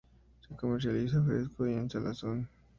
Se 0.47 0.55
comercializa 0.55 1.21
fresco 1.21 1.67
y 1.67 1.73
en 1.75 1.87
salazón. 1.87 2.49